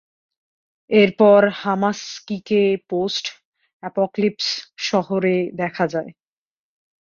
এরপর 0.89 1.41
হামাসাকিকে 1.61 2.61
পোস্ট-অ্যাপোক্যালিপস 2.89 4.47
শহরে 4.81 5.35
দেখা 5.61 5.85
যায়। 5.93 6.11